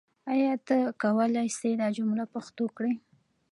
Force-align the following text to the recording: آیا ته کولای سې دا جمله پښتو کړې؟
آیا 0.31 0.53
ته 0.67 0.77
کولای 1.01 1.47
سې 1.57 1.69
دا 1.81 1.87
جمله 1.97 2.23
پښتو 2.33 2.65
کړې؟ 2.77 2.93